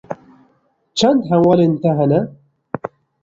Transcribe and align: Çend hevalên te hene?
Çend 0.97 1.21
hevalên 1.29 1.73
te 1.81 1.89
hene? 1.97 2.21